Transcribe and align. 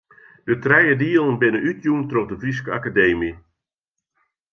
De 0.47 0.53
trije 0.63 0.93
dielen 1.01 1.35
binne 1.41 1.59
útjûn 1.69 2.01
troch 2.09 2.29
de 2.29 2.35
Fryske 2.41 2.69
Akademy. 2.77 3.31